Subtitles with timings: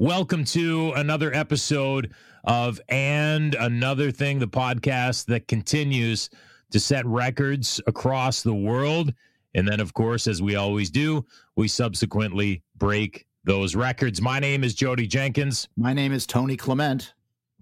[0.00, 2.14] Welcome to another episode
[2.44, 6.30] of And Another Thing, the podcast that continues
[6.70, 9.12] to set records across the world.
[9.54, 14.22] And then, of course, as we always do, we subsequently break those records.
[14.22, 15.68] My name is Jodie Jenkins.
[15.76, 17.12] My name is Tony Clement.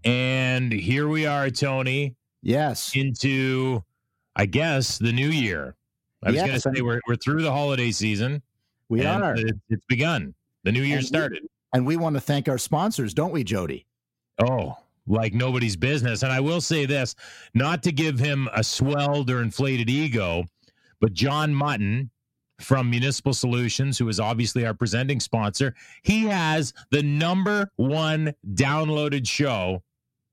[0.05, 2.15] And here we are, Tony.
[2.43, 2.93] Yes.
[2.95, 3.83] Into,
[4.37, 5.75] I guess, the new year.
[6.23, 8.43] I was going to say we're, we're through the holiday season.
[8.89, 9.35] We are.
[9.37, 10.37] It's begun.
[10.63, 11.43] The new year And started.
[11.73, 13.85] And we want to thank our sponsors, don't we, Jodie?
[14.43, 16.23] Oh, like nobody's business.
[16.23, 17.15] And I will say this
[17.55, 20.45] not to give him a swelled or inflated ego,
[21.01, 22.11] but John Mutton
[22.61, 29.27] from Municipal Solutions, who is obviously our presenting sponsor, he has the number one downloaded
[29.29, 29.83] show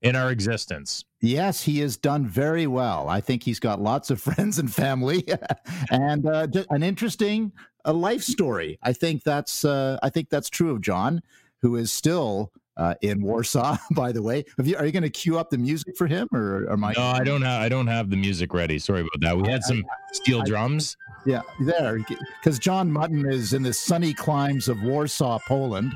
[0.05, 1.03] in our existence.
[1.19, 3.09] Yes, he has done very well.
[3.09, 5.27] I think he's got lots of friends and family,
[5.91, 7.51] and uh, an interesting
[7.83, 8.77] uh, life story.
[8.83, 11.21] I think that's uh, I think that's true of John,
[11.61, 13.77] who is still uh, in Warsaw.
[13.91, 16.71] By the way, you, are you going to cue up the music for him, or
[16.71, 16.93] am I?
[16.93, 18.77] No, I don't have I don't have the music ready.
[18.77, 19.37] Sorry about that.
[19.37, 20.95] We had some steel drums.
[21.25, 21.97] Yeah, there,
[22.43, 25.95] because John Mutton is in the sunny climes of Warsaw, Poland.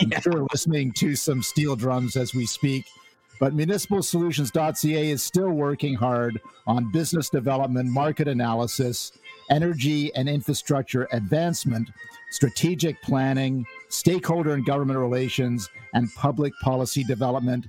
[0.00, 2.86] I'm sure listening to some steel drums as we speak.
[3.40, 9.12] But municipalsolutions.ca is still working hard on business development, market analysis,
[9.48, 11.88] energy and infrastructure advancement,
[12.30, 17.66] strategic planning, stakeholder and government relations, and public policy development.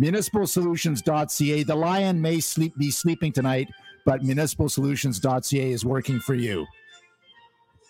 [0.00, 1.62] Municipalsolutions.ca.
[1.64, 3.68] The lion may sleep be sleeping tonight,
[4.06, 6.66] but municipalsolutions.ca is working for you.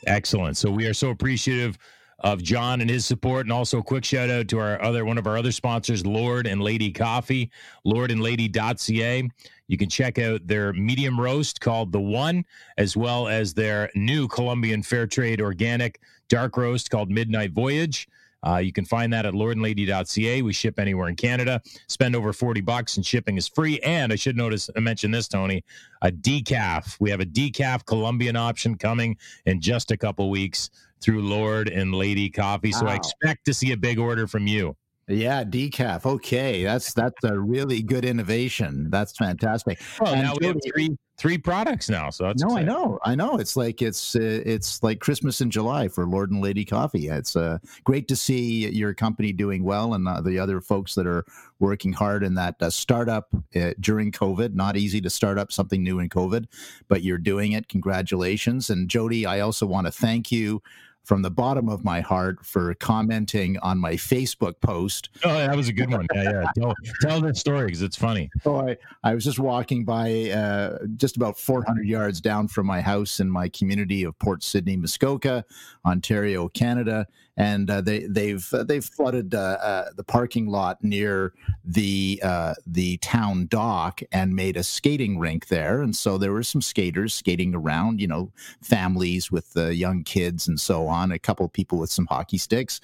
[0.06, 0.56] Excellent.
[0.56, 1.78] So we are so appreciative
[2.21, 5.19] of John and his support, and also a quick shout out to our other one
[5.19, 7.51] of our other sponsors, Lord and Lady Coffee,
[7.87, 9.31] lordandlady.ca.
[9.69, 12.45] You can check out their medium roast called The One,
[12.77, 18.09] as well as their new Colombian Fair Trade organic dark roast called Midnight Voyage.
[18.46, 20.42] Uh, you can find that at lordandlady.ca.
[20.42, 21.60] We ship anywhere in Canada.
[21.88, 23.78] Spend over 40 bucks and shipping is free.
[23.80, 25.64] And I should notice, I mentioned this, Tony,
[26.02, 26.96] a decaf.
[27.00, 31.95] We have a decaf Colombian option coming in just a couple weeks through Lord and
[31.95, 32.73] Lady Coffee.
[32.73, 34.77] So I expect to see a big order from you.
[35.11, 36.07] Yeah, decaf.
[36.07, 38.91] Okay, that's that's a really good innovation.
[38.91, 39.81] That's fantastic.
[40.01, 42.09] Well, And now we have three three products now.
[42.09, 43.37] So that's no, I know, I know.
[43.37, 47.09] It's like it's uh, it's like Christmas in July for Lord and Lady Coffee.
[47.09, 51.07] It's uh, great to see your company doing well, and uh, the other folks that
[51.07, 51.25] are
[51.59, 54.55] working hard in that uh, startup uh, during COVID.
[54.55, 56.47] Not easy to start up something new in COVID,
[56.89, 57.69] but you're doing it.
[57.69, 58.71] Congratulations!
[58.71, 60.63] And Jodie, I also want to thank you
[61.05, 65.68] from the bottom of my heart for commenting on my Facebook post Oh, that was
[65.68, 66.06] a good one.
[66.14, 66.50] Yeah, yeah.
[66.56, 68.30] Tell, tell the story because it's funny.
[68.42, 72.80] So I, I was just walking by uh, just about 400 yards down from my
[72.80, 75.44] house in my community of Port Sydney, Muskoka,
[75.84, 77.06] Ontario, Canada,
[77.40, 81.33] and uh, they they've uh, they've flooded uh, uh, the parking lot near
[81.64, 85.80] the uh, the town dock and made a skating rink there.
[85.80, 88.30] And so there were some skaters skating around, you know,
[88.61, 91.12] families with uh, young kids and so on.
[91.12, 92.79] A couple of people with some hockey sticks,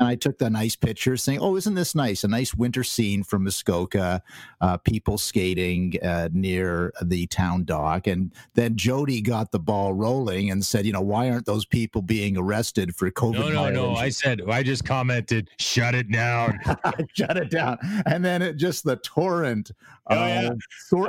[0.00, 2.24] and I took the nice picture, saying, "Oh, isn't this nice?
[2.24, 4.24] A nice winter scene from Muskoka."
[4.60, 8.06] uh, people skating uh, near the town dock.
[8.06, 12.02] And then Jodie got the ball rolling and said, you know, why aren't those people
[12.02, 13.38] being arrested for COVID?
[13.38, 13.96] No, no, no.
[14.00, 16.58] I said I just commented, shut it down.
[17.14, 17.78] Shut it down.
[18.06, 19.70] And then it just the torrent
[20.08, 20.42] Oh, of yeah.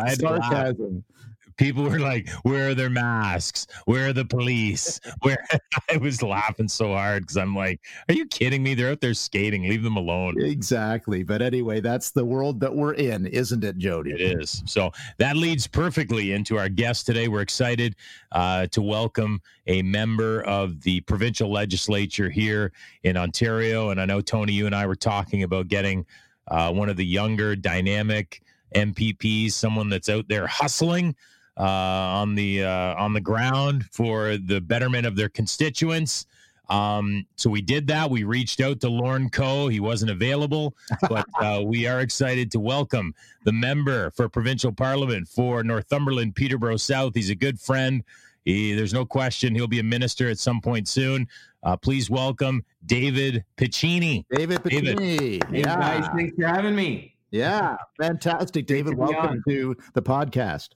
[0.05, 0.41] had laugh.
[0.43, 1.03] sarcasm.
[1.57, 3.67] People were like, "Where are their masks?
[3.85, 5.43] Where are the police?" Where
[5.91, 8.73] I was laughing so hard because I'm like, "Are you kidding me?
[8.73, 9.63] They're out there skating.
[9.63, 11.23] Leave them alone." Exactly.
[11.23, 14.13] But anyway, that's the world that we're in, isn't it, Jodie?
[14.13, 14.63] It is.
[14.65, 17.27] So that leads perfectly into our guest today.
[17.27, 17.95] We're excited
[18.31, 22.71] uh, to welcome a member of the provincial legislature here
[23.03, 23.89] in Ontario.
[23.89, 26.05] And I know, Tony, you and I were talking about getting
[26.47, 28.41] uh, one of the younger, dynamic
[28.75, 31.15] MPPs, someone that's out there hustling
[31.61, 36.25] uh, on the uh, on the ground for the betterment of their constituents.
[36.69, 38.09] Um, so we did that.
[38.09, 39.67] We reached out to Lorne Coe.
[39.67, 40.73] He wasn't available,
[41.09, 43.13] but uh, we are excited to welcome
[43.43, 47.13] the member for provincial parliament for Northumberland, Peterborough South.
[47.13, 48.03] He's a good friend.
[48.45, 51.27] He, there's no question he'll be a minister at some point soon.
[51.61, 54.25] Uh, please welcome David Piccini.
[54.31, 54.97] David David.
[54.97, 55.43] Piccini.
[55.53, 56.13] Hey guys, Yeah.
[56.15, 57.15] thanks for having me.
[57.29, 57.77] Yeah.
[58.01, 58.65] Fantastic.
[58.65, 59.43] David, welcome on.
[59.47, 60.69] to the podcast.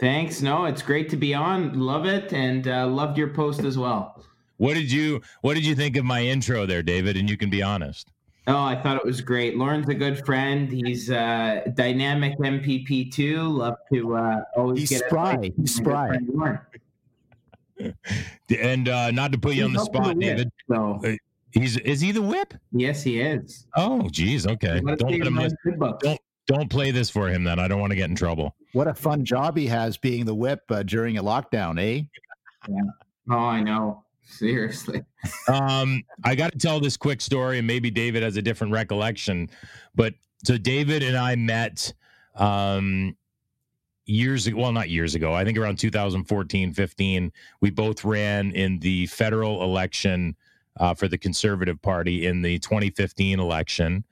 [0.00, 0.42] Thanks.
[0.42, 1.78] No, it's great to be on.
[1.78, 4.24] Love it, and uh, loved your post as well.
[4.56, 7.16] What did you What did you think of my intro there, David?
[7.16, 8.10] And you can be honest.
[8.48, 9.56] Oh, I thought it was great.
[9.56, 10.70] Lorne's a good friend.
[10.70, 13.40] He's uh, dynamic MPP too.
[13.42, 15.32] Love to uh, always He's get spry.
[15.34, 16.08] advice He's spry.
[16.08, 16.60] good friend Lauren.
[18.60, 20.52] And uh, not to put you on the spot, to win, David.
[20.68, 21.00] So
[21.52, 22.54] He's is he the whip?
[22.72, 23.66] Yes, he is.
[23.76, 24.46] Oh, geez.
[24.46, 24.80] Okay.
[24.80, 26.04] Don't see let him him miss, on good books.
[26.04, 27.58] don't don't play this for him then.
[27.58, 28.54] I don't want to get in trouble.
[28.72, 32.02] What a fun job he has being the whip uh, during a lockdown, eh?
[32.68, 32.80] Yeah.
[33.30, 34.04] Oh, I know.
[34.24, 35.02] Seriously.
[35.46, 39.48] Um, I got to tell this quick story, and maybe David has a different recollection.
[39.94, 41.92] But so David and I met
[42.34, 43.16] um,
[44.04, 44.56] years ago.
[44.58, 45.32] Well, not years ago.
[45.32, 47.32] I think around 2014, 15.
[47.60, 50.34] We both ran in the federal election
[50.78, 54.04] uh, for the Conservative Party in the 2015 election.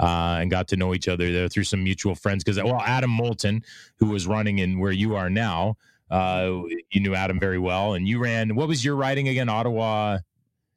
[0.00, 2.44] Uh, and got to know each other there through some mutual friends.
[2.44, 3.64] Because well, Adam Moulton,
[3.96, 5.76] who was running in where you are now,
[6.08, 6.52] uh,
[6.92, 8.54] you knew Adam very well, and you ran.
[8.54, 9.48] What was your riding again?
[9.48, 10.18] Ottawa.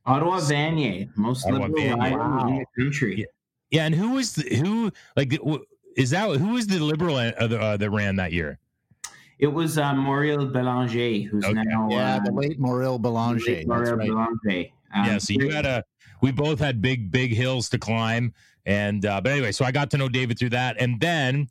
[0.08, 2.18] Ottawa Vanier, most Ottawa liberal Vanier.
[2.18, 3.20] rider in the country.
[3.20, 3.26] Yeah.
[3.70, 5.40] Yeah, and who was the, who like
[5.96, 8.58] is that who was the liberal uh, uh, that ran that year?
[9.38, 11.62] It was uh, Mauril Belanger, who's Okay.
[11.64, 13.46] now Yeah, uh, the late Mauril Belanger.
[13.46, 14.08] late That's right.
[14.10, 14.66] Belanger.
[14.94, 15.84] Um, yeah, so you had a
[16.22, 18.34] we both had big big hills to climb,
[18.66, 21.48] and uh, but anyway, so I got to know David through that, and then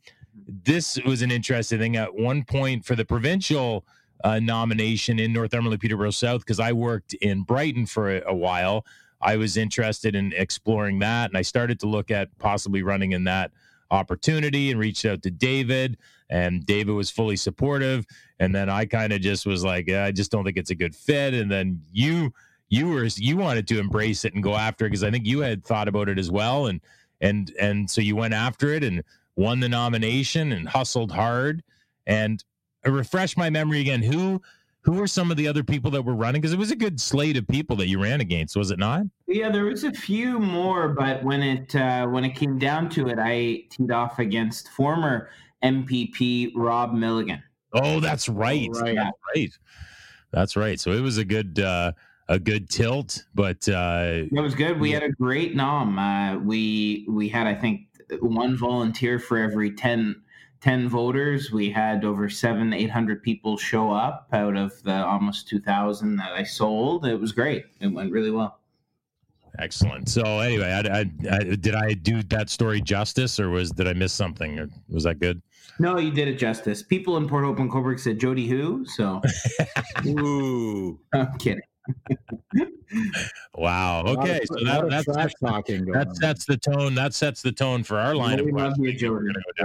[0.47, 1.97] this was an interesting thing.
[1.97, 3.85] At one point for the provincial
[4.23, 8.85] uh, nomination in Northumberland, Peterborough South, because I worked in Brighton for a, a while.
[9.21, 13.23] I was interested in exploring that, and I started to look at possibly running in
[13.25, 13.51] that
[13.91, 15.97] opportunity and reached out to David,
[16.29, 18.05] and David was fully supportive.
[18.39, 20.75] And then I kind of just was like, "Yeah, I just don't think it's a
[20.75, 21.33] good fit.
[21.33, 22.33] And then you,
[22.71, 25.41] you were, you wanted to embrace it and go after it because I think you
[25.41, 26.81] had thought about it as well, and
[27.19, 29.03] and and so you went after it and
[29.35, 31.61] won the nomination and hustled hard.
[32.07, 32.43] And
[32.85, 34.01] refresh my memory again.
[34.01, 34.41] Who
[34.83, 36.41] who were some of the other people that were running?
[36.41, 39.03] Because it was a good slate of people that you ran against, was it not?
[39.27, 43.09] Yeah, there was a few more, but when it uh, when it came down to
[43.09, 45.29] it, I teed off against former
[45.63, 47.43] MPP Rob Milligan.
[47.73, 48.69] Oh, that's right.
[48.73, 48.95] right.
[48.95, 49.51] That's right.
[50.31, 50.79] That's right.
[50.79, 51.91] So it was a good uh
[52.27, 54.79] a good tilt, but uh It was good.
[54.79, 55.97] We had a great nom.
[55.99, 57.87] Uh, we we had I think
[58.21, 60.21] one volunteer for every 10,
[60.61, 61.51] 10 voters.
[61.51, 66.17] We had over seven eight hundred people show up out of the almost two thousand
[66.17, 67.05] that I sold.
[67.05, 67.65] It was great.
[67.79, 68.59] It went really well.
[69.59, 70.09] excellent.
[70.09, 73.93] So anyway, I, I, I did I do that story justice or was did I
[73.93, 75.41] miss something or was that good?
[75.79, 76.83] No, you did it justice.
[76.83, 79.21] People in Port Hope and Cobourg said Jodie who, so
[80.07, 80.99] Ooh.
[81.13, 81.61] I'm kidding.
[83.55, 84.03] Wow.
[84.05, 84.39] Okay.
[84.39, 86.15] of- So that, that's trash talking that on.
[86.15, 86.95] sets the tone.
[86.95, 88.93] That sets the tone for our line of We love questioning.
[88.93, 89.63] you, that We're going to go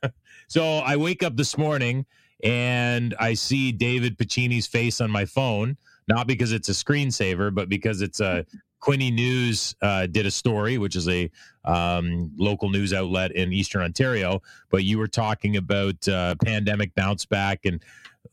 [0.00, 0.12] down.
[0.48, 2.04] so I wake up this morning
[2.44, 5.76] and I see David Piccini's face on my phone,
[6.08, 8.44] not because it's a screensaver, but because it's a
[8.82, 11.30] Quinte News uh, did a story, which is a
[11.64, 14.42] um, local news outlet in Eastern Ontario.
[14.70, 17.80] But you were talking about uh, pandemic bounce back, and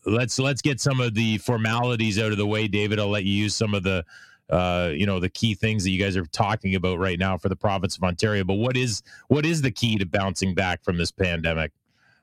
[0.06, 3.00] let's let's get some of the formalities out of the way, David.
[3.00, 4.06] I'll let you use some of the
[4.50, 7.50] uh, you know the key things that you guys are talking about right now for
[7.50, 8.44] the province of Ontario.
[8.44, 11.72] But what is what is the key to bouncing back from this pandemic?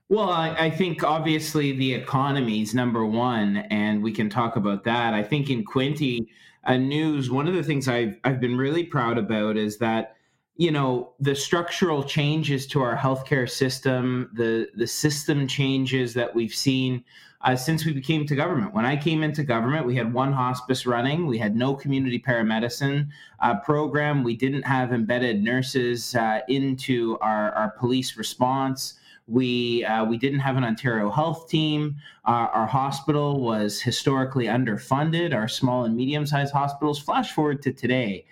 [0.09, 4.85] Well, I, I think obviously the economy is number one, and we can talk about
[4.85, 5.15] that.
[5.15, 6.29] I think in Quinte
[6.65, 10.15] uh, News, one of the things I've, I've been really proud about is that,
[10.57, 16.55] you know, the structural changes to our healthcare system, the, the system changes that we've
[16.55, 17.05] seen
[17.47, 18.75] uh, since we became to government.
[18.75, 23.09] When I came into government, we had one hospice running, we had no community paramedicine
[23.41, 28.95] uh, program, we didn't have embedded nurses uh, into our, our police response.
[29.29, 31.97] We uh, we didn't have an Ontario health team.
[32.27, 35.35] Our hospital was historically underfunded.
[35.35, 37.01] Our small and medium sized hospitals.
[37.01, 38.25] Flash forward to today,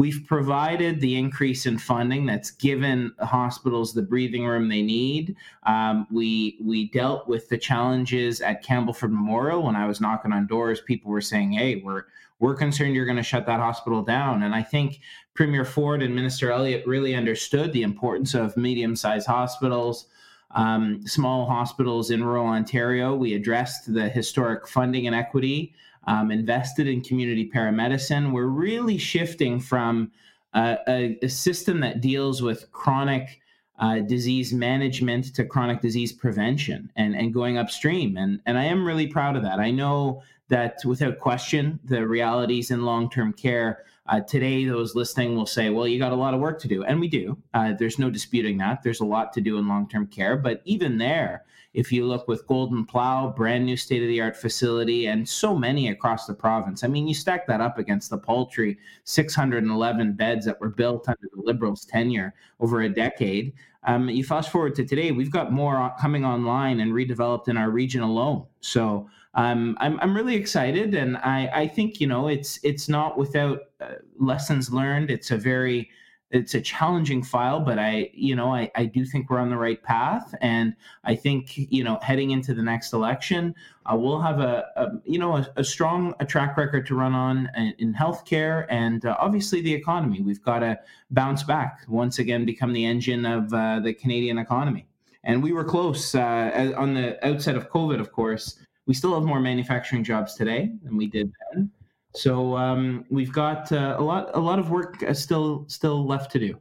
[0.00, 5.36] we've provided the increase in funding that's given hospitals the breathing room they need.
[5.64, 10.46] Um, we we dealt with the challenges at Campbellford Memorial when I was knocking on
[10.46, 10.80] doors.
[10.80, 12.04] People were saying, "Hey, we're
[12.38, 15.00] we're concerned you're going to shut that hospital down." And I think
[15.34, 20.06] Premier Ford and Minister Elliott really understood the importance of medium sized hospitals
[20.52, 23.14] um, small hospitals in rural Ontario.
[23.14, 25.74] We addressed the historic funding inequity,
[26.06, 28.32] um, invested in community paramedicine.
[28.32, 30.12] We're really shifting from
[30.54, 33.40] a, a system that deals with chronic
[33.78, 38.16] uh, disease management to chronic disease prevention and, and going upstream.
[38.16, 39.58] And, and I am really proud of that.
[39.58, 45.36] I know that without question, the realities in long term care uh, today, those listening
[45.36, 46.82] will say, well, you got a lot of work to do.
[46.82, 47.38] And we do.
[47.54, 48.82] Uh, there's no disputing that.
[48.82, 50.36] There's a lot to do in long term care.
[50.36, 54.36] But even there, if you look with Golden Plough, brand new state of the art
[54.36, 58.18] facility, and so many across the province, I mean, you stack that up against the
[58.18, 63.52] paltry 611 beds that were built under the Liberals' tenure over a decade.
[63.84, 67.70] um, you fast forward to today, we've got more coming online and redeveloped in our
[67.70, 68.44] region alone.
[68.60, 73.16] So um, I'm I'm really excited, and I I think you know it's it's not
[73.16, 75.10] without uh, lessons learned.
[75.10, 75.90] It's a very
[76.30, 79.56] it's a challenging file, but I, you know, I, I do think we're on the
[79.56, 80.32] right path.
[80.40, 83.54] And I think, you know, heading into the next election,
[83.86, 87.14] uh, we'll have a, a you know, a, a, strong a track record to run
[87.14, 90.20] on in, in healthcare and uh, obviously the economy.
[90.20, 90.78] We've got to
[91.10, 94.86] bounce back once again, become the engine of uh, the Canadian economy.
[95.24, 98.56] And we were close uh, on the outset of COVID, of course.
[98.86, 101.70] We still have more manufacturing jobs today than we did then.
[102.14, 106.32] So um, we've got uh, a lot a lot of work uh, still still left
[106.32, 106.60] to do.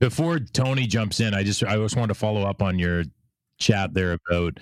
[0.00, 3.04] Before Tony jumps in, I just I just wanted to follow up on your
[3.58, 4.58] chat there about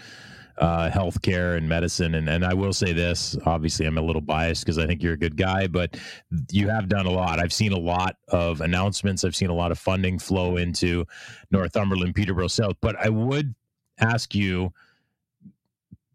[0.58, 2.14] uh, healthcare and medicine.
[2.14, 5.14] And, and I will say this obviously, I'm a little biased because I think you're
[5.14, 5.96] a good guy, but
[6.52, 7.40] you have done a lot.
[7.40, 11.06] I've seen a lot of announcements, I've seen a lot of funding flow into
[11.50, 12.76] Northumberland, Peterborough South.
[12.80, 13.54] But I would
[13.98, 14.72] ask you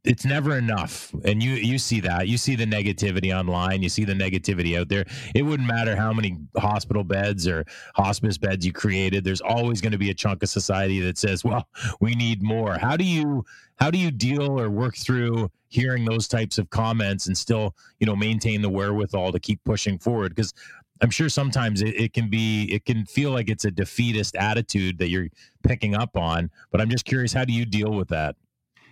[0.06, 1.14] it's never enough.
[1.24, 2.28] And you you see that.
[2.28, 3.82] You see the negativity online.
[3.82, 5.06] You see the negativity out there.
[5.34, 9.24] It wouldn't matter how many hospital beds or hospice beds you created.
[9.24, 11.68] There's always going to be a chunk of society that says well
[12.00, 12.78] we need more.
[12.78, 13.46] How do you
[13.78, 18.08] how do you deal or work through hearing those types of comments and still you
[18.08, 20.36] know maintain the wherewithal to keep pushing forward?
[20.36, 20.54] Because
[21.02, 24.98] i'm sure sometimes it, it can be it can feel like it's a defeatist attitude
[24.98, 25.28] that you're
[25.62, 28.38] picking up on but i'm just curious how do you deal with that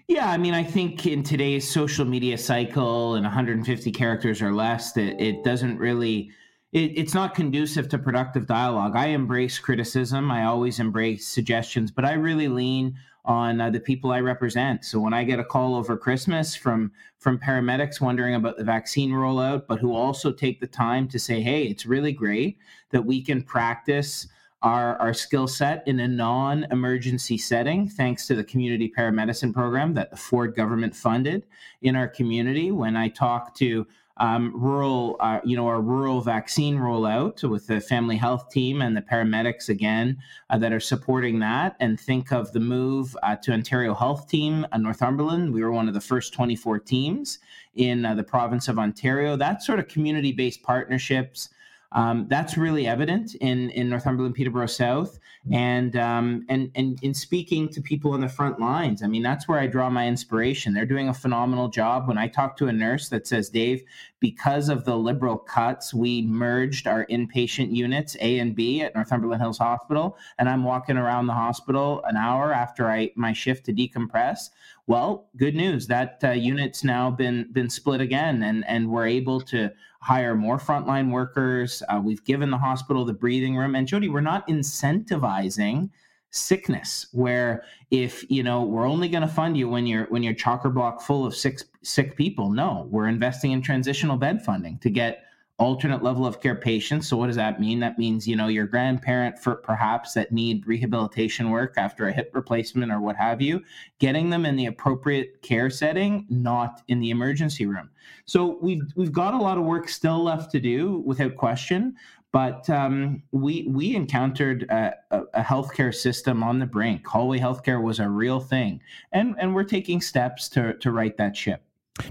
[0.07, 4.91] yeah, I mean, I think in today's social media cycle and 150 characters or less,
[4.93, 6.31] that it doesn't really,
[6.73, 8.95] it, it's not conducive to productive dialogue.
[8.95, 10.29] I embrace criticism.
[10.29, 12.95] I always embrace suggestions, but I really lean
[13.25, 14.83] on uh, the people I represent.
[14.83, 19.11] So when I get a call over Christmas from from paramedics wondering about the vaccine
[19.11, 22.57] rollout, but who also take the time to say, "Hey, it's really great
[22.89, 24.27] that we can practice."
[24.63, 29.93] Our, our skill set in a non emergency setting, thanks to the community paramedicine program
[29.93, 31.43] that the Ford government funded
[31.81, 32.71] in our community.
[32.71, 33.85] When I talk to
[34.17, 38.95] um, rural, uh, you know, our rural vaccine rollout with the family health team and
[38.95, 40.17] the paramedics again
[40.49, 41.75] uh, that are supporting that.
[41.79, 45.51] And think of the move uh, to Ontario Health Team uh, Northumberland.
[45.51, 47.39] We were one of the first 24 teams
[47.75, 49.35] in uh, the province of Ontario.
[49.35, 51.49] That sort of community based partnerships
[51.93, 55.19] um, that's really evident in in Northumberland, Peterborough South,
[55.51, 59.03] and um, and and in speaking to people on the front lines.
[59.03, 60.73] I mean, that's where I draw my inspiration.
[60.73, 62.07] They're doing a phenomenal job.
[62.07, 63.83] When I talk to a nurse that says, "Dave,
[64.19, 69.41] because of the liberal cuts, we merged our inpatient units A and B at Northumberland
[69.41, 73.73] Hills Hospital, and I'm walking around the hospital an hour after I my shift to
[73.73, 74.49] decompress."
[74.85, 79.39] Well, good news that uh, unit's now been been split again, and and we're able
[79.41, 79.71] to
[80.03, 81.81] hire more frontline workers.
[81.87, 83.73] Uh, we've given the hospital the breathing room.
[83.73, 85.89] And Jodie, we're not incentivizing
[86.29, 90.33] sickness where if you know we're only going to fund you when you're when you're
[90.33, 94.89] chocker block full of sick sick people no we're investing in transitional bed funding to
[94.89, 95.25] get
[95.59, 97.07] alternate level of care patients.
[97.07, 97.79] So what does that mean?
[97.79, 102.31] That means, you know, your grandparent for perhaps that need rehabilitation work after a hip
[102.33, 103.61] replacement or what have you,
[103.99, 107.89] getting them in the appropriate care setting, not in the emergency room.
[108.25, 111.95] So we've we've got a lot of work still left to do without question.
[112.31, 117.05] But um, we we encountered a, a, healthcare system on the brink.
[117.05, 118.81] Hallway healthcare was a real thing,
[119.11, 121.61] and and we're taking steps to to right that ship.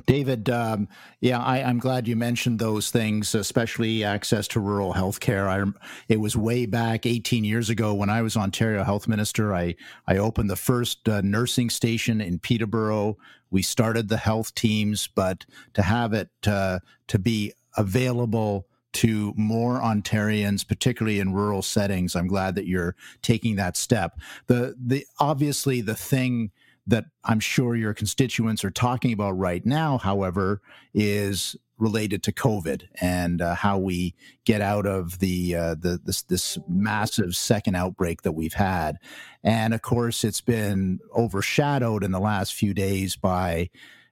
[0.06, 0.88] David, um,
[1.20, 5.72] yeah, I, am glad you mentioned those things, especially access to rural health care.
[6.08, 9.52] It was way back 18 years ago when I was Ontario Health Minister.
[9.52, 9.74] I,
[10.06, 13.16] I opened the first uh, nursing station in Peterborough.
[13.50, 19.80] We started the health teams, but to have it uh, to be available to more
[19.80, 24.20] Ontarians, particularly in rural settings, I'm glad that you're taking that step.
[24.46, 26.52] The the obviously the thing
[26.86, 30.60] that I'm sure your constituents are talking about right now, however,
[30.94, 36.22] is related to COVID and uh, how we get out of the uh, the this
[36.22, 38.98] this massive second outbreak that we've had,
[39.42, 43.70] and of course it's been overshadowed in the last few days by.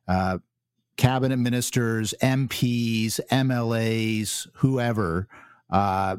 [0.08, 0.38] Uh,
[0.96, 5.28] cabinet ministers, MPs, MLAs, whoever,
[5.70, 6.16] uh,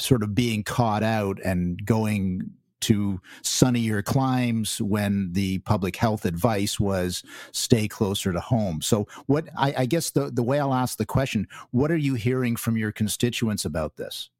[0.00, 6.78] sort of being caught out and going to sunnier climes when the public health advice
[6.78, 8.80] was stay closer to home.
[8.82, 12.14] So, what I, I, guess the, the way I'll ask the question, what are you
[12.14, 14.30] hearing from your constituents about this?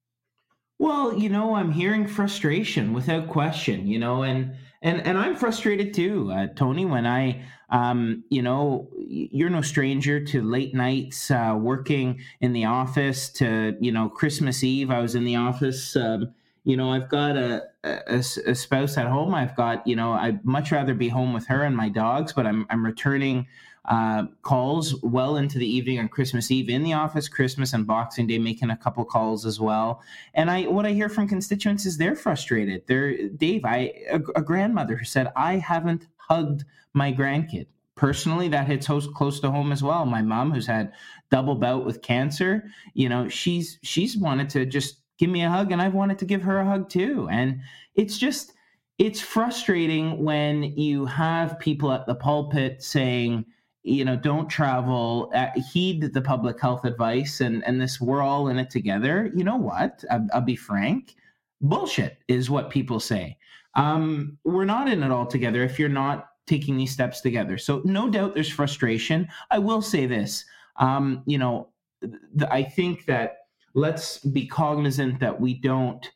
[0.78, 5.92] Well, you know, I'm hearing frustration without question, you know, and and and I'm frustrated
[5.92, 6.84] too, uh, Tony.
[6.84, 12.66] When I, um, you know, you're no stranger to late nights uh, working in the
[12.66, 13.28] office.
[13.30, 15.96] To you know, Christmas Eve, I was in the office.
[15.96, 16.32] Um,
[16.68, 19.34] you know, I've got a, a, a spouse at home.
[19.34, 22.46] I've got, you know, I'd much rather be home with her and my dogs, but
[22.46, 23.46] I'm, I'm returning
[23.86, 28.26] uh, calls well into the evening on Christmas Eve in the office, Christmas and Boxing
[28.26, 30.02] Day, making a couple calls as well.
[30.34, 32.82] And I, what I hear from constituents is they're frustrated.
[32.86, 37.66] They're Dave, I a, a grandmother who said I haven't hugged my grandkid.
[37.94, 40.04] Personally, that hits close to home as well.
[40.04, 40.92] My mom, who's had
[41.30, 45.72] double bout with cancer, you know, she's she's wanted to just give me a hug,
[45.72, 47.28] and I've wanted to give her a hug too.
[47.30, 47.60] And
[47.94, 48.54] it's just
[48.98, 53.44] it's frustrating when you have people at the pulpit saying
[53.82, 55.30] you know don't travel.
[55.34, 59.30] Uh, heed the public health advice and and this we're all in it together.
[59.34, 60.04] You know what?
[60.10, 61.14] I'll, I'll be frank.
[61.60, 63.36] Bullshit is what people say.
[63.74, 67.58] Um, we're not in it all together if you're not taking these steps together.
[67.58, 69.28] So no doubt there's frustration.
[69.50, 70.44] I will say this.
[70.76, 71.68] Um, you know
[72.50, 73.37] i think that
[73.74, 76.10] let's be cognizant that we don't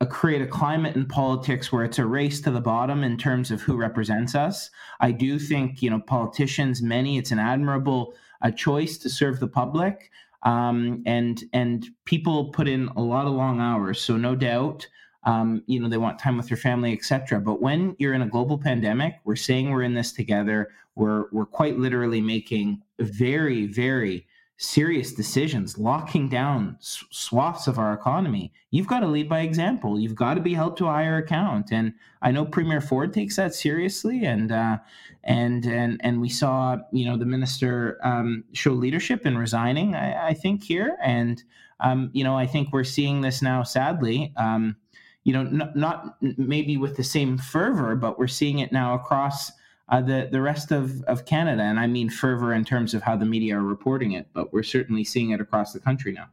[0.00, 3.50] uh, create a climate in politics where it's a race to the bottom in terms
[3.50, 4.70] of who represents us.
[5.00, 9.48] I do think, you know, politicians, many, it's an admirable uh, choice to serve the
[9.48, 10.10] public.
[10.42, 14.86] Um, and and people put in a lot of long hours, so no doubt,
[15.24, 17.40] um, you know, they want time with their family, etc.
[17.40, 20.70] But when you're in a global pandemic, we're saying we're in this together.
[20.94, 24.26] We're we're quite literally making very very
[24.58, 30.00] serious decisions, locking down swaths of our economy, you've got to lead by example.
[30.00, 31.72] You've got to be held to a higher account.
[31.72, 34.78] And I know Premier Ford takes that seriously, and uh,
[35.24, 39.94] and and and we saw you know the minister um, show leadership in resigning.
[39.94, 41.42] I, I think here, and
[41.80, 43.62] um, you know I think we're seeing this now.
[43.62, 44.32] Sadly.
[44.36, 44.76] Um,
[45.24, 49.50] you know, n- not maybe with the same fervor, but we're seeing it now across
[49.88, 53.16] uh, the the rest of, of Canada, and I mean fervor in terms of how
[53.16, 56.26] the media are reporting it, but we're certainly seeing it across the country now.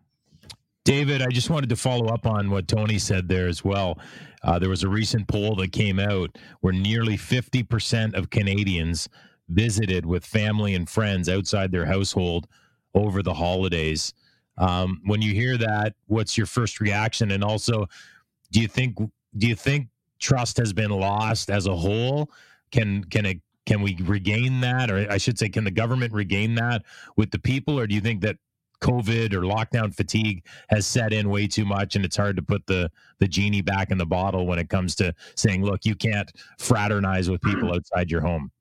[0.86, 4.00] David, I just wanted to follow up on what Tony said there as well.
[4.44, 9.08] Uh, there was a recent poll that came out where nearly 50% of Canadians
[9.48, 12.48] visited with family and friends outside their household
[12.94, 14.14] over the holidays.
[14.58, 17.32] Um, when you hear that, what's your first reaction?
[17.32, 17.88] And also,
[18.52, 18.98] do you think
[19.38, 19.88] do you think
[20.20, 22.30] trust has been lost as a whole?
[22.74, 26.56] Can can it can we regain that, or I should say, can the government regain
[26.56, 26.84] that
[27.16, 28.38] with the people, or do you think that
[28.82, 32.68] COVID or lockdown fatigue has set in way too much, and it's hard to put
[32.68, 36.30] the the genie back in the bottle when it comes to saying, look, you can't
[36.60, 38.52] fraternize with people outside your home.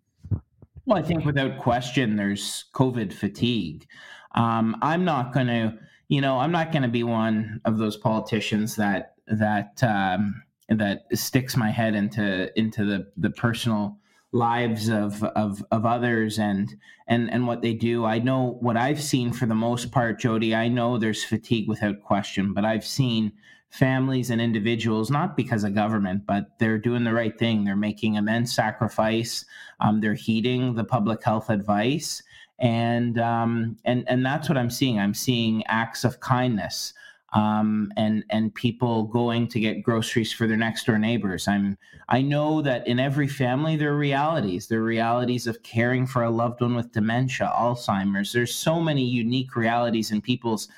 [0.87, 3.87] Well, I think without question, there's COVID fatigue.
[4.35, 7.97] Um, I'm not going to, you know, I'm not going to be one of those
[7.97, 13.99] politicians that that um, that sticks my head into into the the personal
[14.33, 16.75] lives of, of of others and
[17.07, 18.05] and and what they do.
[18.05, 20.57] I know what I've seen for the most part, Jodie.
[20.57, 23.33] I know there's fatigue without question, but I've seen
[23.71, 27.65] families and individuals not because of government, but they're doing the right thing.
[27.65, 29.45] They're making immense sacrifice.
[29.81, 32.23] Um, they're heeding the public health advice,
[32.59, 34.99] and um, and and that's what I'm seeing.
[34.99, 36.95] I'm seeing acts of kindness
[37.33, 41.49] um, and and people going to get groceries for their next door neighbors.
[41.49, 44.69] I'm I know that in every family there are realities.
[44.69, 48.33] There are realities of caring for a loved one with dementia, Alzheimer's.
[48.33, 50.69] There's so many unique realities in people's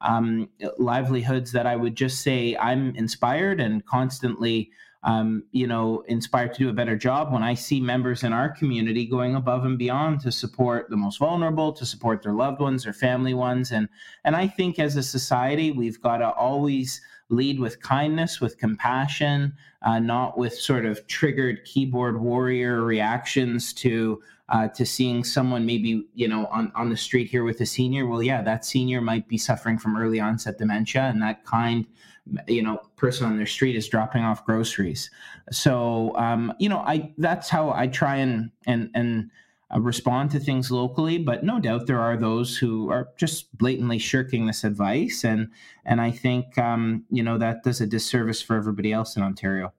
[0.00, 0.48] um,
[0.78, 4.70] livelihoods that I would just say I'm inspired and constantly
[5.04, 8.48] um, you know, inspired to do a better job when I see members in our
[8.48, 12.84] community going above and beyond to support the most vulnerable, to support their loved ones,
[12.84, 13.88] their family ones, and
[14.24, 19.54] and I think as a society we've got to always lead with kindness, with compassion,
[19.82, 26.06] uh, not with sort of triggered keyboard warrior reactions to uh, to seeing someone maybe
[26.14, 28.06] you know on, on the street here with a senior.
[28.06, 31.86] Well, yeah, that senior might be suffering from early onset dementia, and that kind
[32.48, 35.10] you know person on their street is dropping off groceries.
[35.50, 39.30] So um, you know i that's how i try and and and
[39.74, 43.98] uh, respond to things locally but no doubt there are those who are just blatantly
[43.98, 45.48] shirking this advice and
[45.84, 49.72] and i think um, you know that does a disservice for everybody else in ontario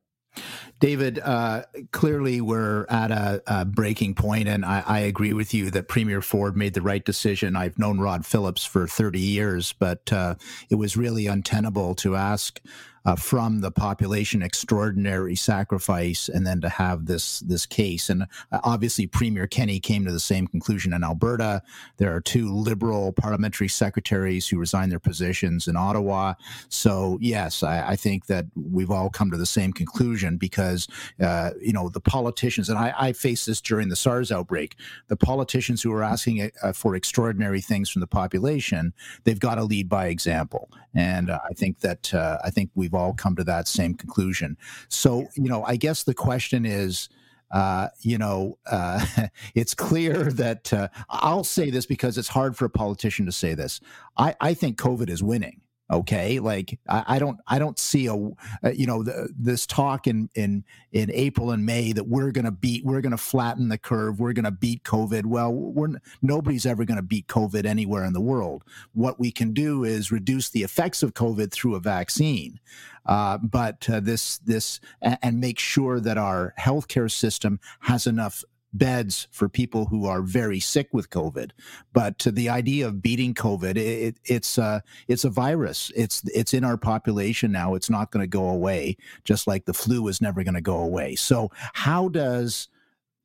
[0.80, 5.72] David, uh, clearly we're at a, a breaking point, and I, I, agree with you
[5.72, 7.56] that Premier Ford made the right decision.
[7.56, 10.36] I've known Rod Phillips for 30 years, but uh,
[10.70, 12.60] it was really untenable to ask
[13.06, 18.10] uh, from the population extraordinary sacrifice and then to have this this case.
[18.10, 21.62] And uh, obviously premier Kenney came to the same conclusion in alberta.
[21.98, 26.34] There are two liberal parliamentary secretaries who resigned their positions in ottawa.
[26.70, 30.88] So yes i, I think that we've all come to the same conclusion because
[31.22, 34.76] uh, you know the politicians and I, I faced this during the sars outbreak
[35.08, 39.64] the politicians who are asking uh, for extraordinary things from the population they've got to
[39.64, 40.70] lead by example.
[40.94, 44.58] And uh, i think that uh, i think we've all come to that same conclusion.
[44.88, 47.10] So, you know, I guess the question is,
[47.52, 49.06] uh, you know, uh,
[49.56, 53.54] it's clear that uh, I'll say this because it's hard for a politician to say
[53.54, 53.80] this.
[54.18, 56.40] I, I think COVID is winning okay?
[56.40, 60.30] Like I, I, don't i don't see a, uh, you know the, this talk in
[60.36, 63.78] in in april and may that we're going to beat we're going to flatten the
[63.78, 65.26] curve we're going to beat covid.
[65.26, 65.90] Well we're
[66.22, 68.64] nobody's ever going to beat covid anywhere in the world.
[68.94, 72.60] What we can do is reduce the effects of covid through a vaccine
[73.06, 78.44] uh, but uh, this this and make sure that our healthcare system has enough
[78.78, 81.52] beds for people who are very sick with COVID.
[81.94, 85.92] But the idea of beating COVID, it, it's uh, it's a virus.
[85.96, 87.76] It's it's in our population now.
[87.76, 90.78] It's not going to go away, just like the flu is never going to go
[90.78, 91.16] away.
[91.16, 92.68] So how does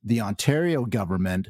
[0.02, 1.48] the Ontario government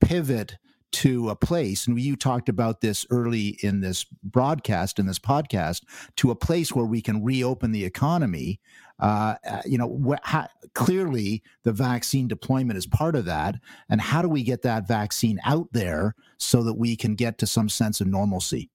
[0.00, 0.56] pivot?
[0.92, 5.82] to a place, and you talked about this early in this broadcast, in this podcast,
[6.16, 8.58] to a place where we can reopen the economy
[9.00, 13.56] uh, uh, you know, wh- how, clearly the vaccine deployment is part of that.
[13.88, 17.46] And how do we get that vaccine out there so that we can get to
[17.46, 18.70] some sense of normalcy?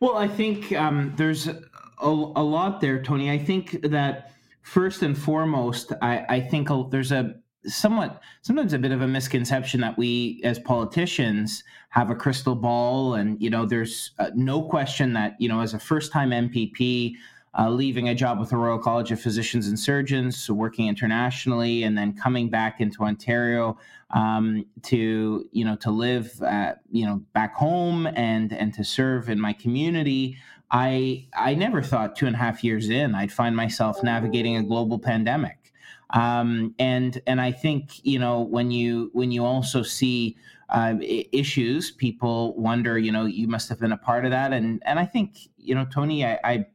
[0.00, 1.60] Well, I think um, there's a,
[2.00, 3.30] a, lot there, Tony.
[3.30, 7.36] I think that first and foremost, I, I think there's a
[7.66, 13.14] somewhat sometimes a bit of a misconception that we as politicians have a crystal ball
[13.14, 17.14] and you know there's uh, no question that you know as a first time mpp
[17.56, 21.96] uh, leaving a job with the Royal College of Physicians and Surgeons, working internationally, and
[21.96, 23.78] then coming back into Ontario
[24.10, 29.28] um, to you know to live uh, you know back home and and to serve
[29.28, 30.36] in my community.
[30.70, 34.62] I I never thought two and a half years in I'd find myself navigating a
[34.62, 35.72] global pandemic,
[36.10, 40.36] um, and and I think you know when you when you also see
[40.70, 44.82] uh, issues, people wonder you know you must have been a part of that, and
[44.84, 46.66] and I think you know Tony I, I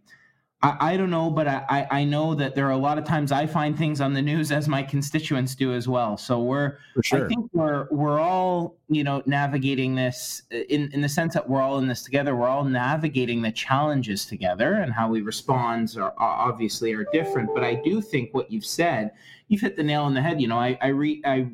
[0.62, 3.32] I, I don't know, but I, I know that there are a lot of times
[3.32, 6.18] I find things on the news as my constituents do as well.
[6.18, 7.26] So we're sure.
[7.26, 11.48] I think we're we're all you know navigating this uh, in in the sense that
[11.48, 12.36] we're all in this together.
[12.36, 17.54] We're all navigating the challenges together, and how we respond are obviously are different.
[17.54, 19.12] But I do think what you've said,
[19.48, 20.42] you've hit the nail on the head.
[20.42, 21.52] You know, I I read I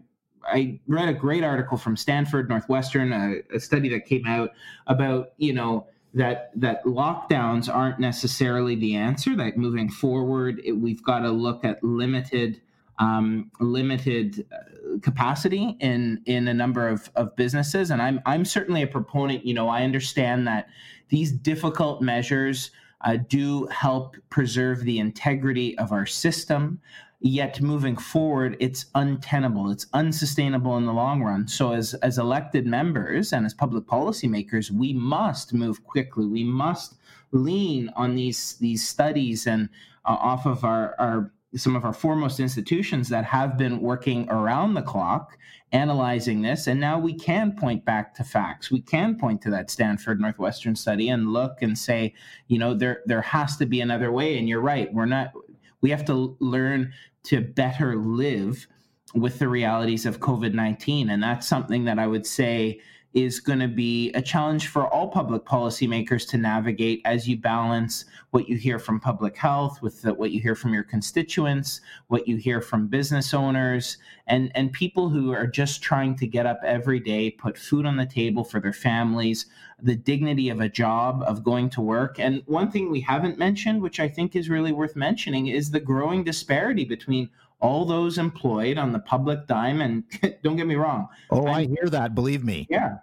[0.48, 4.50] I read a great article from Stanford Northwestern, a, a study that came out
[4.88, 5.86] about you know
[6.16, 9.36] that that lockdowns aren't necessarily the answer.
[9.36, 12.62] That moving forward, it, we've got to look at limited
[12.98, 17.92] um, limited uh, capacity in in a number of, of businesses.
[17.92, 19.46] And I'm I'm certainly a proponent.
[19.46, 20.70] You know, I understand that
[21.10, 26.80] these difficult measures uh, do help preserve the integrity of our system
[27.20, 29.72] yet moving forward it's untenable.
[29.72, 31.48] It's unsustainable in the long run.
[31.48, 36.26] So as as elected members and as public policymakers we must move quickly.
[36.26, 36.96] We must
[37.32, 39.70] lean on these these studies and
[40.06, 44.74] uh, off of our our some of our foremost institutions that have been working around
[44.74, 45.38] the clock
[45.72, 46.68] analyzing this.
[46.68, 48.72] And now we can point back to facts.
[48.72, 52.14] We can point to that stanford northwestern study and look and say
[52.48, 54.38] you know there there has to be another way.
[54.38, 54.94] And you're right.
[54.94, 55.32] We're not
[55.82, 58.68] we have to learn to better live
[59.14, 61.10] with the realities of COVID 19.
[61.10, 62.82] And that's something that I would say
[63.16, 68.04] is going to be a challenge for all public policymakers to navigate as you balance
[68.32, 72.28] what you hear from public health with the, what you hear from your constituents, what
[72.28, 73.98] you hear from business owners,
[74.28, 77.96] and, and people who are just trying to get up every day, put food on
[77.96, 79.46] the table for their families,
[79.82, 82.20] the dignity of a job, of going to work.
[82.20, 85.80] And one thing we haven't mentioned, which I think is really worth mentioning, is the
[85.80, 87.30] growing disparity between
[87.66, 89.82] all those employed on the public dime.
[89.82, 90.04] And
[90.44, 91.08] don't get me wrong.
[91.32, 92.16] Oh, I, I hear that.
[92.16, 92.68] Believe me.
[92.70, 92.98] Yeah.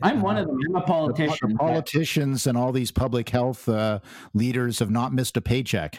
[0.00, 0.58] I'm one of them.
[0.66, 1.50] I'm a politician.
[1.50, 4.00] The politicians and all these public health uh,
[4.32, 5.98] leaders have not missed a paycheck.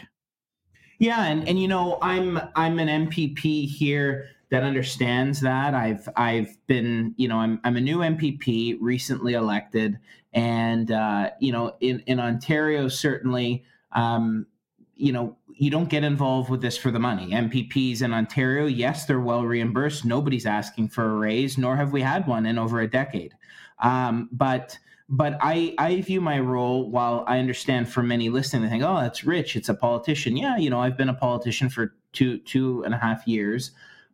[0.98, 5.74] Yeah, and and you know, I'm I'm an MPP here that understands that.
[5.74, 9.98] I've I've been, you know, I'm I'm a new MPP, recently elected,
[10.32, 14.46] and uh, you know, in in Ontario, certainly, um,
[14.94, 17.30] you know, you don't get involved with this for the money.
[17.30, 20.04] MPPs in Ontario, yes, they're well reimbursed.
[20.04, 23.34] Nobody's asking for a raise, nor have we had one in over a decade.
[23.82, 28.68] Um, but but I, I view my role while I understand for many listening, they
[28.70, 29.54] think, oh, that's rich.
[29.54, 30.36] It's a politician.
[30.36, 33.72] Yeah, you know, I've been a politician for two two and a half years.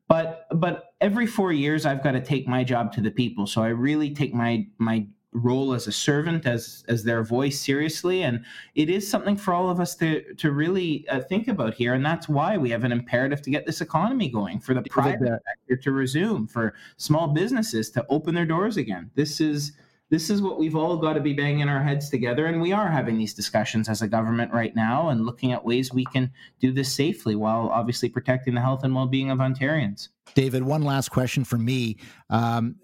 [0.08, 3.46] But but every four years I've got to take my job to the people.
[3.46, 8.22] So I really take my my role as a servant as as their voice seriously
[8.24, 11.94] and it is something for all of us to to really uh, think about here
[11.94, 15.40] and that's why we have an imperative to get this economy going for the private
[15.46, 19.72] sector to resume for small businesses to open their doors again this is
[20.10, 22.46] this is what we've all got to be banging our heads together.
[22.46, 25.92] And we are having these discussions as a government right now and looking at ways
[25.92, 30.08] we can do this safely while obviously protecting the health and well being of Ontarians.
[30.34, 31.96] David, one last question for me.
[32.28, 32.74] Um,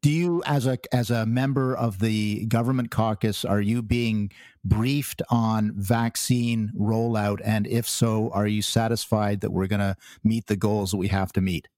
[0.00, 4.30] do you as a as a member of the government caucus are you being
[4.64, 7.40] briefed on vaccine rollout?
[7.44, 11.08] And if so are you satisfied that we're going to meet the goals that we
[11.08, 11.68] have to meet?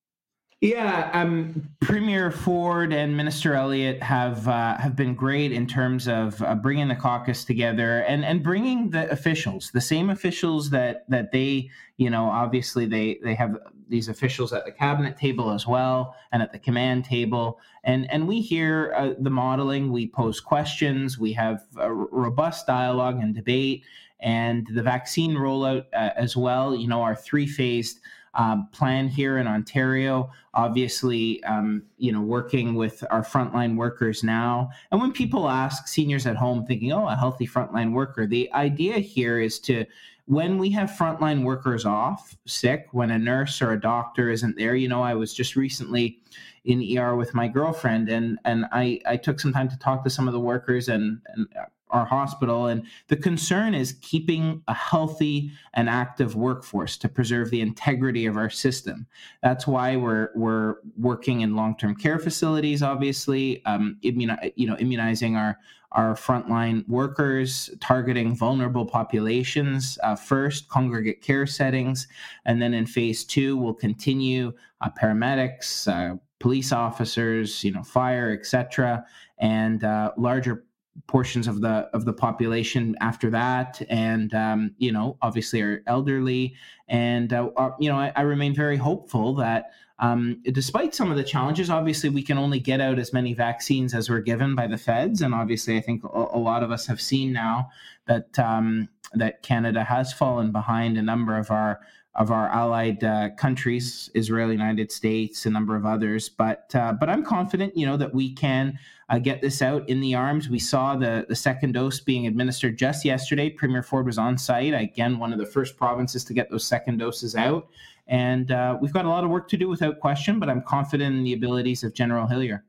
[0.60, 6.42] Yeah, um, Premier Ford and Minister Elliott have uh, have been great in terms of
[6.42, 11.30] uh, bringing the caucus together and and bringing the officials, the same officials that that
[11.30, 13.56] they, you know, obviously they they have
[13.88, 18.26] these officials at the cabinet table as well and at the command table, and and
[18.26, 23.84] we hear uh, the modeling, we pose questions, we have robust dialogue and debate,
[24.20, 26.74] and the vaccine rollout uh, as well.
[26.74, 28.00] You know, our three phased
[28.34, 30.30] um, plan here in Ontario.
[30.54, 34.70] Obviously, um, you know, working with our frontline workers now.
[34.90, 38.98] And when people ask seniors at home, thinking, "Oh, a healthy frontline worker," the idea
[38.98, 39.84] here is to
[40.28, 44.74] when we have frontline workers off sick, when a nurse or a doctor isn't there,
[44.74, 46.20] you know, I was just recently
[46.66, 50.10] in ER with my girlfriend, and and I I took some time to talk to
[50.10, 51.48] some of the workers and and
[51.90, 52.66] our hospital.
[52.66, 58.36] And the concern is keeping a healthy and active workforce to preserve the integrity of
[58.36, 59.06] our system.
[59.42, 65.36] That's why we're we're working in long-term care facilities, obviously, um, immuni- you know, immunizing
[65.36, 65.58] our
[65.92, 72.08] our frontline workers, targeting vulnerable populations uh, first, congregate care settings,
[72.44, 78.32] and then in phase two, we'll continue uh, paramedics, uh, police officers, you know, fire,
[78.32, 79.04] etc.,
[79.38, 80.64] and uh, larger
[81.06, 83.80] portions of the of the population after that.
[83.88, 86.54] And um, you know obviously are elderly.
[86.88, 91.16] And uh, uh, you know I, I, remain very hopeful that um, despite some of
[91.16, 94.66] the challenges obviously we can only get out as many vaccines as we're given by
[94.66, 95.22] the feds.
[95.22, 97.70] And obviously i think a, a lot of us have seen now
[98.06, 101.80] that um, that canada has fallen behind a number of our
[102.18, 106.28] of our allied uh, countries, Israel, United States, a number of others.
[106.28, 108.76] But uh, but I'm confident, you know, that we can
[109.08, 110.48] uh, get this out in the arms.
[110.48, 113.48] We saw the the second dose being administered just yesterday.
[113.48, 116.98] Premier Ford was on site again, one of the first provinces to get those second
[116.98, 117.68] doses out.
[118.08, 121.14] And uh, we've got a lot of work to do without question, but I'm confident
[121.14, 122.64] in the abilities of General Hillier.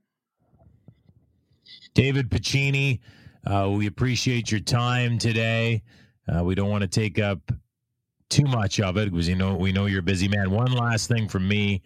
[1.96, 3.00] David Piccini,
[3.48, 5.82] uh, we appreciate your time today.
[6.28, 7.52] Uh, we don't want to take up
[8.30, 10.52] too much of it because you know we know you're a busy man.
[10.52, 11.82] One last thing from me,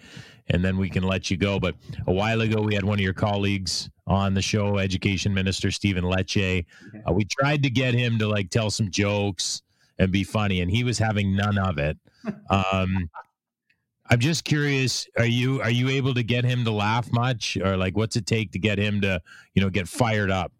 [0.50, 1.60] and then we can let you go.
[1.60, 1.76] But
[2.08, 6.04] a while ago, we had one of your colleagues on the show, Education Minister Stephen
[6.04, 6.66] Lecce.
[7.08, 9.62] Uh, we tried to get him to like tell some jokes
[10.00, 11.98] and be funny, and he was having none of it.
[12.50, 13.10] Um,
[14.10, 17.76] I'm just curious are you are you able to get him to laugh much, or
[17.76, 19.22] like what's it take to get him to
[19.56, 20.54] you know get fired up?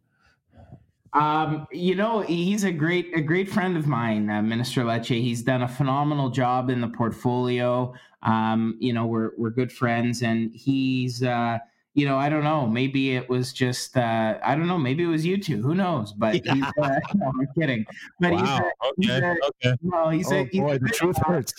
[1.14, 5.22] Um, you know, he's a great a great friend of mine, uh, Minister Lecce.
[5.22, 7.94] He's done a phenomenal job in the portfolio.
[8.24, 11.60] Um, you know, we're we're good friends, and he's uh,
[11.94, 12.66] you know, I don't know.
[12.66, 14.80] Maybe it was just uh, I don't know.
[14.80, 15.62] Maybe it was you two.
[15.62, 16.14] Who knows?
[16.14, 16.72] But he's, uh,
[17.16, 17.86] no, I'm kidding.
[18.20, 18.40] But wow.
[18.40, 18.94] he's, a, okay.
[18.98, 19.36] he's a,
[19.68, 19.78] okay.
[19.84, 21.54] No, he's oh, a, he's boy, the truth hurts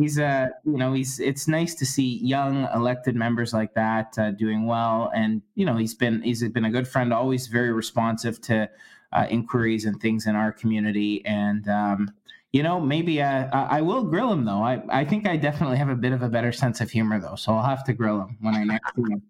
[0.00, 4.30] he's a you know he's it's nice to see young elected members like that uh,
[4.30, 8.40] doing well and you know he's been he's been a good friend always very responsive
[8.40, 8.68] to
[9.12, 12.10] uh, inquiries and things in our community and um,
[12.52, 15.90] you know maybe uh, I will grill him though I, I think I definitely have
[15.90, 18.38] a bit of a better sense of humor though so I'll have to grill him
[18.40, 19.22] when I next see him.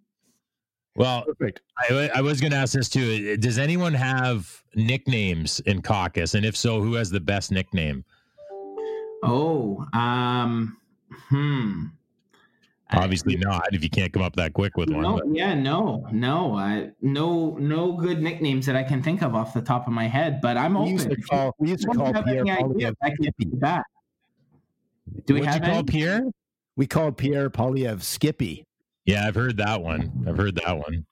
[0.97, 1.61] Well, Perfect.
[1.79, 3.37] I, I was going to ask this too.
[3.37, 6.35] Does anyone have nicknames in caucus?
[6.35, 8.05] And if so, who has the best nickname?
[9.23, 10.77] Oh, um,
[11.29, 11.87] hmm.
[12.93, 13.69] Obviously I, not.
[13.73, 15.03] If you can't come up that quick with one.
[15.03, 19.55] No, yeah, no, no, I, no, no good nicknames that I can think of off
[19.55, 20.41] the top of my head.
[20.41, 20.93] But I'm we open.
[20.93, 23.45] Used to call, we used to call Pierre Poilievre Skippy.
[25.27, 26.23] Do we What'd have you call Pierre?
[26.77, 28.65] We called Pierre Poilievre Skippy.
[29.05, 30.25] Yeah, I've heard that one.
[30.27, 31.07] I've heard that one.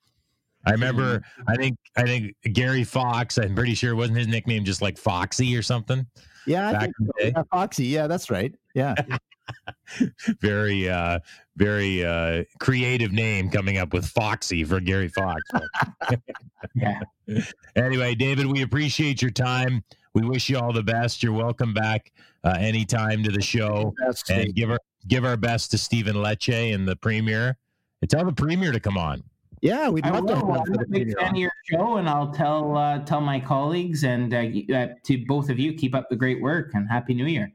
[0.67, 1.23] I remember.
[1.47, 1.79] I think.
[1.97, 3.39] I think Gary Fox.
[3.39, 6.07] I'm pretty sure wasn't his nickname just like Foxy or something.
[6.47, 7.33] Yeah, back in the day.
[7.35, 7.85] Yeah, Foxy.
[7.87, 8.55] Yeah, that's right.
[8.75, 8.95] Yeah.
[10.41, 11.19] very uh
[11.57, 15.43] very uh creative name coming up with Foxy for Gary Fox.
[16.75, 17.01] yeah.
[17.77, 19.85] Anyway, David, we appreciate your time.
[20.15, 21.23] We wish you all the best.
[21.23, 22.11] You're welcome back
[22.43, 23.95] uh, anytime to the show.
[24.31, 27.57] and give our give our best to Stephen Lecce and the premier.
[28.01, 29.23] And tell the premier to come on.
[29.61, 32.77] Yeah, we'd love to have I'm a big fan of your show, and I'll tell
[32.77, 34.45] uh, tell my colleagues and uh,
[34.75, 37.53] uh, to both of you, keep up the great work and happy New Year.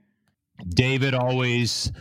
[0.70, 1.92] David, always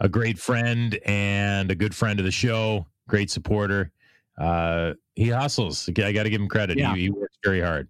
[0.00, 3.92] a great friend and a good friend of the show, great supporter.
[4.38, 5.88] uh, he hustles.
[5.88, 6.78] I got to give him credit.
[6.78, 6.94] Yeah.
[6.94, 7.88] He, he works very hard.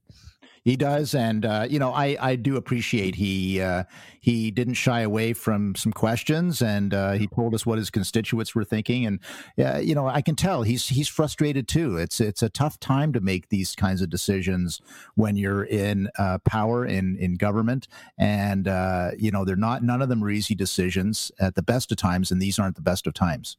[0.64, 3.82] He does, and uh, you know, I I do appreciate he uh,
[4.20, 8.54] he didn't shy away from some questions, and uh, he told us what his constituents
[8.54, 9.18] were thinking, and
[9.58, 11.96] uh, you know, I can tell he's he's frustrated too.
[11.96, 14.80] It's it's a tough time to make these kinds of decisions
[15.16, 20.00] when you're in uh, power in in government, and uh, you know, they're not none
[20.00, 23.08] of them are easy decisions at the best of times, and these aren't the best
[23.08, 23.56] of times.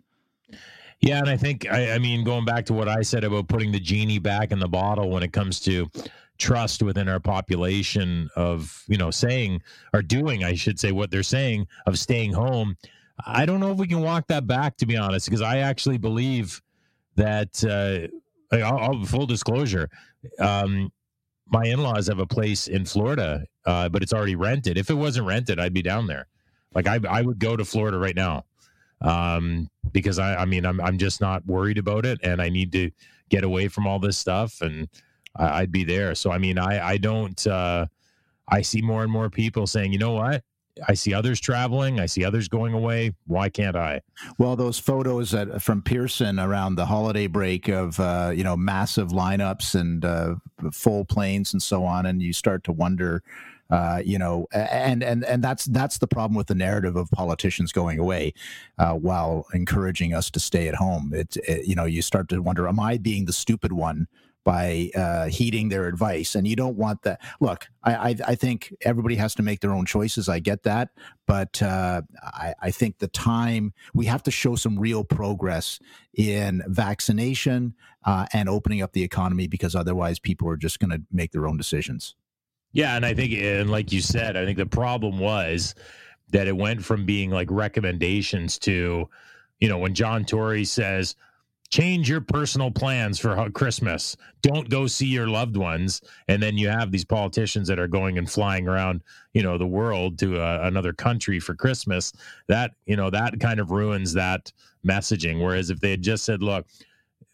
[1.01, 3.73] Yeah, and I think I, I, mean going back to what I said about putting
[3.73, 5.91] the genie back in the bottle when it comes to
[6.37, 9.61] trust within our population of you know saying
[9.93, 12.75] or doing i should say what they're saying of staying home.
[13.25, 15.97] I don't know if we can walk that back to be honest because i actually
[15.97, 16.61] believe
[17.15, 18.07] that uh
[18.55, 19.89] I'll, I'll, full disclosure
[20.39, 20.91] um
[21.47, 24.77] my in-laws have a place in florida uh but it's already rented.
[24.77, 26.27] If it wasn't rented i'd be down there.
[26.73, 28.45] Like i, I would go to florida right now
[29.01, 32.71] um because i i mean i'm, I'm just not worried about it and i need
[32.71, 32.89] to
[33.29, 34.87] get away from all this stuff and
[35.35, 36.15] I'd be there.
[36.15, 37.45] So I mean, I I don't.
[37.45, 37.87] Uh,
[38.47, 40.43] I see more and more people saying, you know what?
[40.87, 41.99] I see others traveling.
[41.99, 43.13] I see others going away.
[43.27, 44.01] Why can't I?
[44.39, 49.09] Well, those photos that, from Pearson around the holiday break of uh, you know massive
[49.09, 50.35] lineups and uh,
[50.71, 53.21] full planes and so on, and you start to wonder.
[53.69, 57.71] Uh, you know, and and and that's that's the problem with the narrative of politicians
[57.71, 58.33] going away,
[58.77, 61.11] uh, while encouraging us to stay at home.
[61.13, 64.07] It, it, you know, you start to wonder: Am I being the stupid one
[64.43, 66.35] by uh, heeding their advice.
[66.35, 67.21] And you don't want that.
[67.39, 70.27] Look, I, I, I, think everybody has to make their own choices.
[70.27, 70.89] I get that.
[71.25, 75.79] But uh, I, I think the time we have to show some real progress
[76.13, 77.73] in vaccination
[78.05, 81.47] uh, and opening up the economy because otherwise people are just going to make their
[81.47, 82.15] own decisions.
[82.73, 82.95] Yeah.
[82.95, 85.75] And I think, and like you said, I think the problem was
[86.31, 89.07] that it went from being like recommendations to,
[89.59, 91.15] you know, when John Tory says,
[91.73, 94.15] change your personal plans for Christmas.
[94.43, 96.01] Don't go see your loved ones.
[96.27, 99.01] And then you have these politicians that are going and flying around,
[99.33, 102.13] you know, the world to uh, another country for Christmas.
[102.47, 104.51] That, you know, that kind of ruins that
[104.85, 105.43] messaging.
[105.43, 106.67] Whereas if they had just said, look,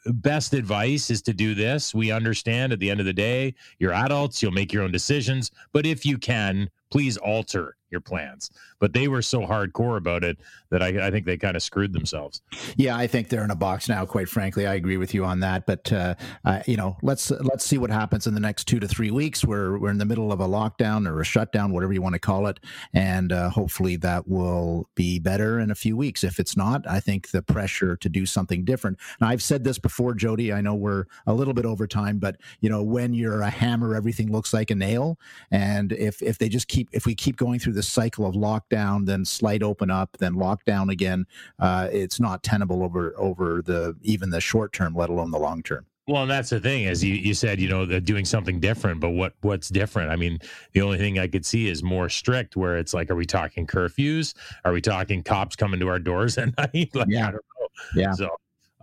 [0.05, 1.93] best advice is to do this.
[1.93, 5.51] We understand at the end of the day, you're adults, you'll make your own decisions.
[5.73, 8.49] But if you can, please alter your plans.
[8.79, 10.37] But they were so hardcore about it
[10.69, 12.41] that I, I think they kind of screwed themselves.
[12.77, 14.05] Yeah, I think they're in a box now.
[14.05, 15.65] Quite frankly, I agree with you on that.
[15.65, 18.87] But uh, uh, you know, let's let's see what happens in the next two to
[18.87, 19.43] three weeks.
[19.43, 22.19] We're we're in the middle of a lockdown or a shutdown, whatever you want to
[22.19, 22.59] call it,
[22.93, 26.23] and uh, hopefully that will be better in a few weeks.
[26.23, 28.99] If it's not, I think the pressure to do something different.
[29.19, 30.53] Now, I've said this before, Jodie.
[30.53, 33.95] I know we're a little bit over time, but you know, when you're a hammer,
[33.95, 35.19] everything looks like a nail.
[35.51, 39.05] And if if they just keep if we keep going through this cycle of lockdown,
[39.05, 41.25] then slight open up, then lockdown again,
[41.59, 45.63] uh, it's not tenable over over the even the short term, let alone the long
[45.63, 45.85] term.
[46.09, 48.99] Well, and that's the thing, as you, you said, you know, they're doing something different,
[48.99, 50.09] but what what's different?
[50.09, 50.39] I mean,
[50.73, 53.67] the only thing I could see is more strict, where it's like, are we talking
[53.67, 54.33] curfews?
[54.65, 56.89] Are we talking cops coming to our doors at night?
[56.95, 57.27] like, yeah.
[57.27, 57.67] I don't know.
[57.95, 58.13] Yeah.
[58.13, 58.25] So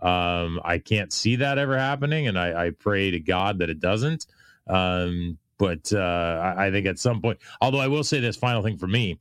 [0.01, 3.81] um, I can't see that ever happening, and I, I pray to God that it
[3.81, 4.27] doesn't.
[4.67, 8.77] Um, but uh, I, think at some point, although I will say this final thing
[8.77, 9.19] for me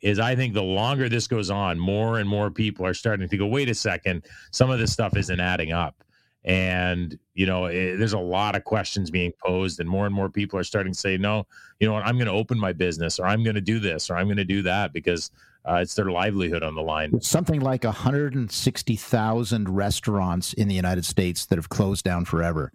[0.00, 3.36] is I think the longer this goes on, more and more people are starting to
[3.36, 5.96] go, wait a second, some of this stuff isn't adding up.
[6.44, 10.14] And, you know, it, eh, there's a lot of questions being posed, and more and
[10.14, 11.46] more people are starting to say, no,
[11.80, 14.08] you know what, I'm going to open my business, or I'm going to do this,
[14.08, 15.32] or I'm going to do that because
[15.68, 17.20] uh, it's their livelihood on the line.
[17.20, 22.72] something like 160,000 restaurants in the United States that have closed down forever.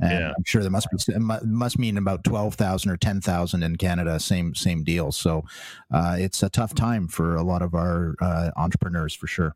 [0.00, 0.32] And yeah.
[0.36, 4.18] I'm sure there must be must mean about twelve thousand or ten thousand in Canada.
[4.18, 5.12] Same same deal.
[5.12, 5.44] So
[5.92, 9.54] uh, it's a tough time for a lot of our uh, entrepreneurs for sure.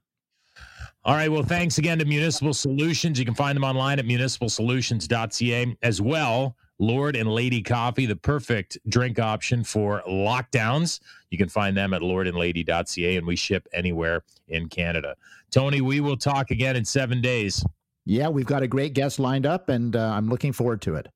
[1.06, 1.30] All right.
[1.30, 3.18] Well, thanks again to Municipal Solutions.
[3.18, 6.56] You can find them online at municipalsolutions.ca as well.
[6.78, 11.00] Lord and Lady Coffee, the perfect drink option for lockdowns.
[11.30, 15.14] You can find them at lordandlady.ca, and we ship anywhere in Canada.
[15.50, 17.64] Tony, we will talk again in seven days.
[18.06, 21.08] Yeah, we've got a great guest lined up, and uh, I'm looking forward to it.